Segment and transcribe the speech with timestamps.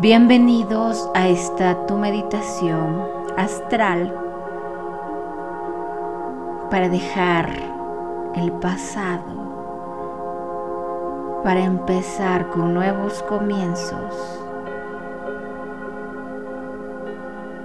[0.00, 4.10] Bienvenidos a esta tu meditación astral
[6.70, 7.50] para dejar
[8.34, 9.36] el pasado,
[11.44, 14.40] para empezar con nuevos comienzos.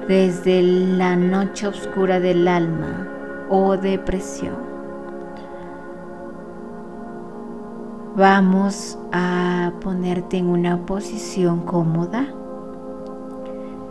[0.09, 3.07] Desde la noche oscura del alma
[3.49, 4.74] o depresión.
[8.17, 12.25] Vamos a ponerte en una posición cómoda.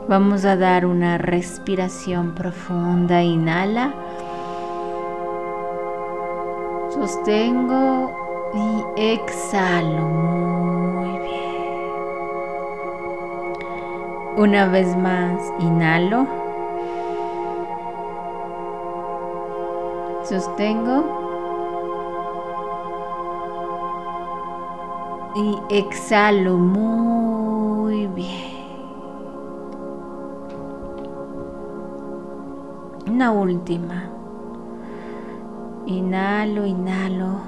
[0.09, 3.23] Vamos a dar una respiración profunda.
[3.23, 3.93] Inhala.
[6.89, 8.13] Sostengo
[8.55, 10.09] y exhalo.
[10.09, 11.93] Muy bien.
[14.39, 16.27] Una vez más, inhalo.
[20.23, 21.24] Sostengo.
[25.35, 28.55] Y exhalo muy bien.
[33.11, 34.05] Una última.
[35.87, 37.41] Inhalo, inhalo.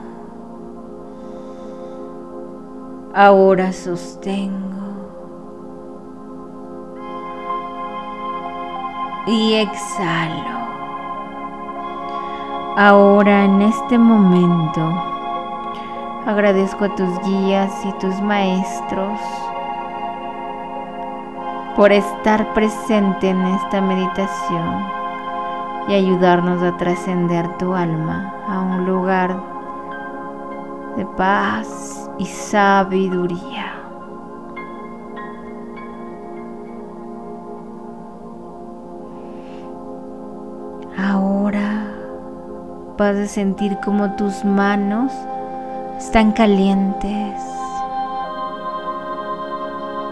[3.15, 4.67] Ahora sostengo.
[9.27, 10.57] Y exhalo.
[12.77, 15.16] Ahora en este momento
[16.27, 19.21] Agradezco a tus guías y tus maestros
[21.77, 24.85] por estar presente en esta meditación
[25.87, 29.41] y ayudarnos a trascender tu alma a un lugar
[30.97, 33.73] de paz y sabiduría.
[40.99, 41.87] Ahora
[42.99, 45.13] vas a sentir como tus manos
[45.99, 47.41] están calientes.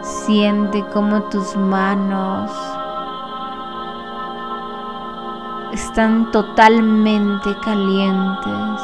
[0.03, 2.51] Siente como tus manos
[5.75, 8.81] están totalmente calientes.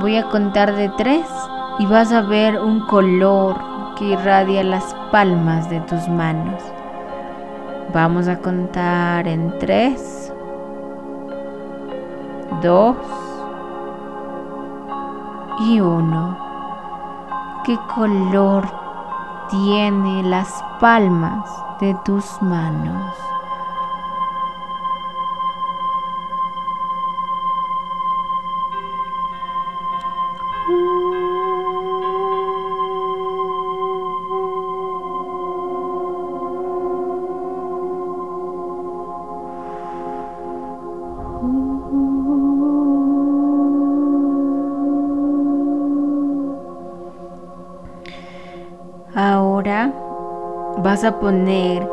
[0.00, 1.26] Voy a contar de tres
[1.78, 3.56] y vas a ver un color
[3.96, 6.60] que irradia las palmas de tus manos.
[7.94, 10.32] Vamos a contar en tres,
[12.60, 12.96] dos,
[15.62, 16.36] y uno.
[17.64, 18.68] ¿Qué color
[19.48, 21.48] tiene las palmas
[21.80, 23.14] de tus manos?
[50.92, 51.88] Vas a poner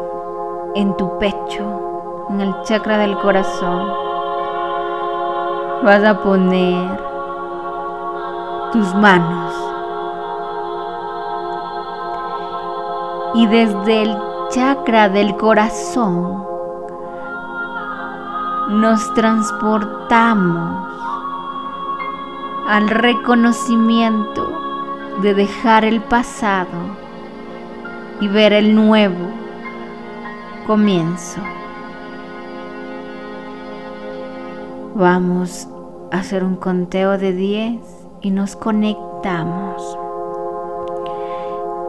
[0.75, 3.93] en tu pecho, en el chakra del corazón,
[5.85, 6.99] vas a poner
[8.73, 9.53] tus manos.
[13.35, 14.17] Y desde el
[14.49, 16.45] chakra del corazón
[18.67, 20.91] nos transportamos
[22.67, 24.51] al reconocimiento
[25.21, 27.08] de dejar el pasado
[28.21, 29.27] y ver el nuevo
[30.67, 31.41] comienzo.
[34.95, 35.67] Vamos
[36.11, 37.81] a hacer un conteo de 10
[38.21, 39.97] y nos conectamos.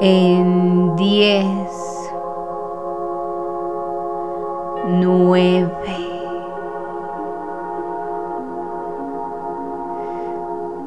[0.01, 1.47] En 10,
[4.87, 5.71] 9,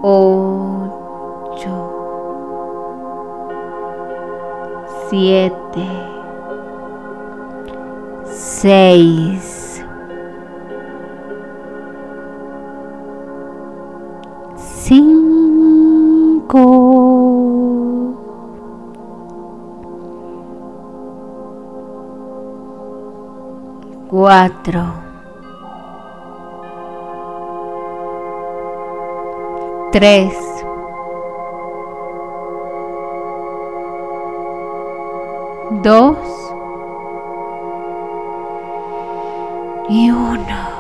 [0.01, 0.32] 8,
[5.13, 5.85] siete,
[8.25, 9.85] seis,
[14.57, 16.57] cinco,
[24.09, 24.84] cuatro,
[29.91, 30.42] tres,
[35.84, 36.18] dos
[39.90, 40.74] y uno.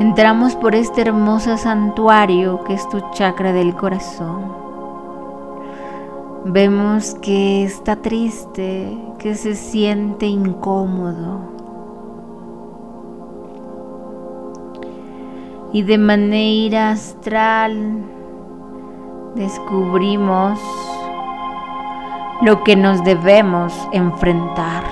[0.00, 4.50] Entramos por este hermoso santuario que es tu chakra del corazón.
[6.46, 11.40] Vemos que está triste, que se siente incómodo.
[15.74, 17.98] Y de manera astral
[19.34, 20.58] descubrimos
[22.42, 24.84] lo que nos debemos enfrentar.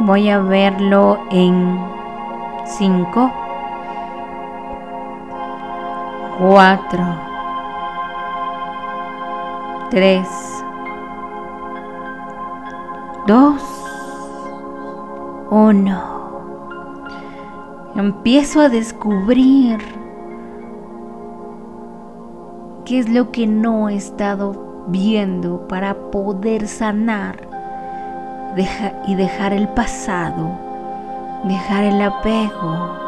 [0.00, 1.78] Voy a verlo en
[2.64, 3.32] 5,
[6.38, 7.04] 4,
[9.90, 10.64] 3,
[13.26, 13.62] 2,
[15.50, 16.10] 1.
[17.96, 19.99] Empiezo a descubrir
[22.90, 27.48] qué es lo que no he estado viendo para poder sanar
[29.06, 30.50] y dejar el pasado,
[31.44, 32.98] dejar el apego.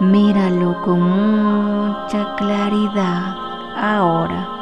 [0.00, 3.36] Míralo con mucha claridad
[3.76, 4.57] ahora.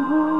[0.00, 0.37] Oh.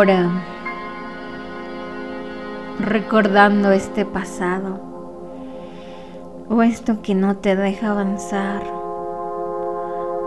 [0.00, 0.30] Ahora,
[2.78, 4.80] recordando este pasado
[6.48, 8.62] o esto que no te deja avanzar,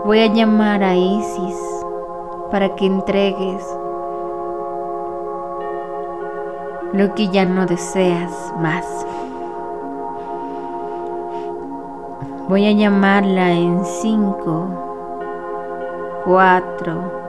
[0.04, 1.58] voy a llamar a Isis
[2.52, 3.64] para que entregues
[6.92, 8.86] lo que ya no deseas más.
[12.48, 14.68] Voy a llamarla en 5,
[16.26, 17.23] 4,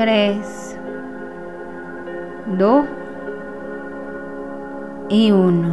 [0.00, 0.78] 3,
[2.56, 2.84] 2
[5.10, 5.68] y 1.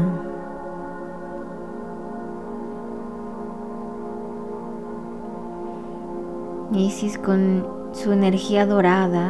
[6.74, 9.29] Isis con su energía dorada,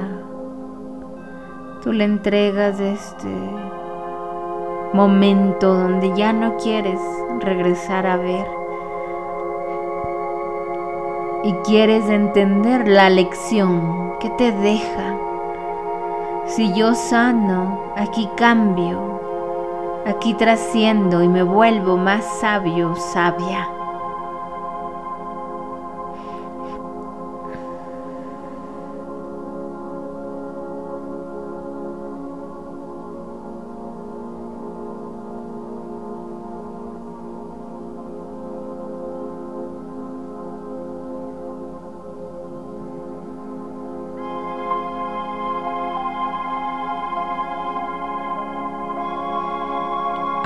[1.83, 3.29] tú le entregas este
[4.93, 6.99] momento donde ya no quieres
[7.41, 8.56] regresar a ver
[11.43, 15.17] y quieres entender la lección que te deja.
[16.45, 19.21] Si yo sano, aquí cambio,
[20.05, 23.76] aquí trasciendo y me vuelvo más sabio, sabia.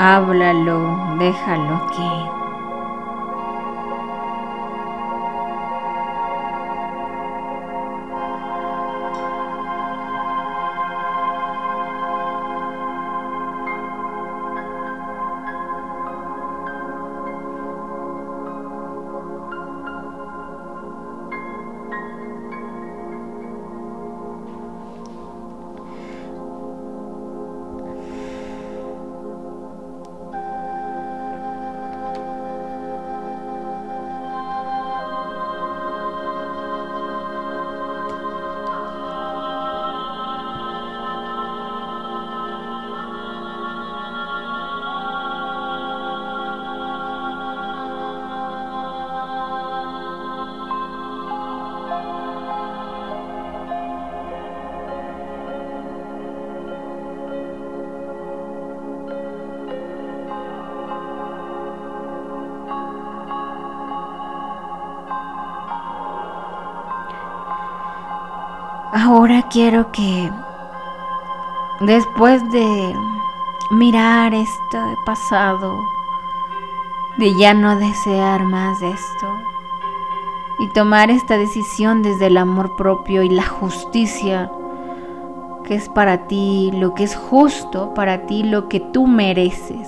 [0.01, 2.40] Háblalo, déjalo aquí.
[69.21, 70.31] Ahora quiero que
[71.81, 72.95] después de
[73.69, 75.77] mirar este pasado,
[77.19, 79.27] de ya no desear más esto
[80.57, 84.51] y tomar esta decisión desde el amor propio y la justicia
[85.65, 89.87] que es para ti, lo que es justo para ti, lo que tú mereces.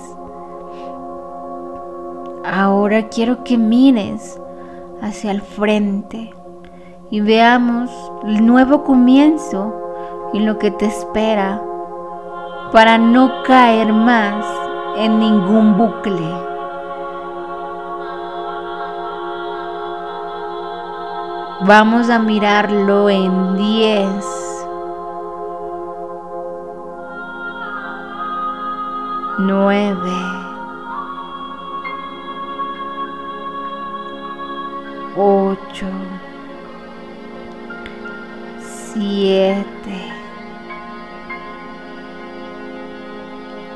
[2.44, 4.40] Ahora quiero que mires
[5.02, 6.32] hacia el frente
[7.10, 7.90] y veamos
[8.24, 9.72] el nuevo comienzo
[10.32, 11.62] y lo que te espera
[12.72, 14.44] para no caer más
[14.96, 16.28] en ningún bucle.
[21.66, 24.66] Vamos a mirarlo en 10,
[29.38, 29.96] 9,
[35.16, 35.86] 8,
[38.94, 39.74] 7,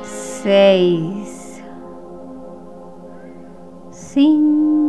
[0.01, 1.61] seis,
[3.91, 4.79] cinco,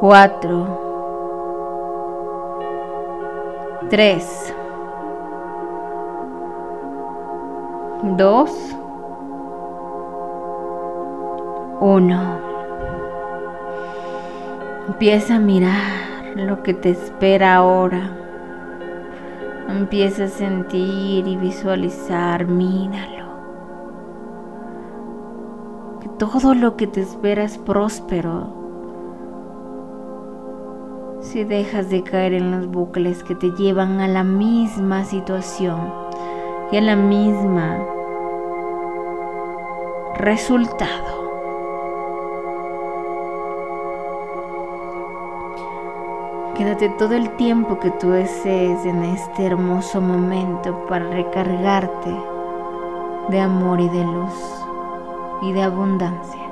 [0.00, 0.66] cuatro,
[3.90, 4.54] tres,
[8.16, 8.50] dos,
[11.82, 12.43] uno.
[14.86, 18.10] Empieza a mirar lo que te espera ahora.
[19.66, 23.24] Empieza a sentir y visualizar, míralo.
[26.02, 28.62] Que todo lo que te espera es próspero.
[31.20, 35.80] Si dejas de caer en los bucles que te llevan a la misma situación
[36.70, 37.78] y a la misma
[40.18, 41.13] resultado.
[46.56, 52.14] Quédate todo el tiempo que tú desees en este hermoso momento para recargarte
[53.28, 54.64] de amor y de luz
[55.42, 56.43] y de abundancia.